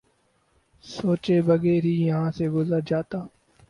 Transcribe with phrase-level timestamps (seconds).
[0.85, 3.19] سوچے بغیر ہی یہاں سے گزر جاتا